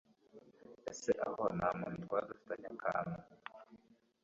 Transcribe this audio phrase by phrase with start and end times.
[0.91, 3.17] ese aho nta muntu twaba dufitanye akantu